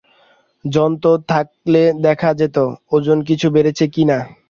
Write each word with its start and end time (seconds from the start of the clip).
যন্ত্র 0.65 1.07
থাকলে 1.29 1.81
দেখা 2.05 2.29
যেত, 2.39 2.57
ওজন 2.91 3.17
কিছু 3.29 3.47
বেড়েছে 3.55 3.85
কি 3.93 4.03
না। 4.09 4.17